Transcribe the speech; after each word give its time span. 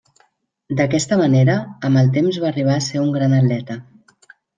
D'aquesta 0.77 1.17
manera, 1.19 1.57
amb 1.89 2.01
el 2.01 2.09
temps 2.15 2.39
va 2.45 2.47
arribar 2.53 2.79
a 2.79 2.85
ser 2.87 3.03
un 3.03 3.13
gran 3.19 3.37
atleta. 3.41 3.77